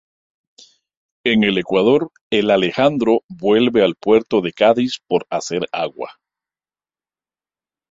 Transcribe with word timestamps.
En 1.23 1.43
el 1.43 1.59
ecuador 1.59 2.09
el 2.31 2.49
Alejandro 2.49 3.21
vuelve 3.29 3.83
al 3.83 3.93
puerto 3.93 4.41
de 4.41 4.51
Cádiz 4.51 4.97
por 5.07 5.27
hacer 5.29 5.67
agua. 5.71 6.17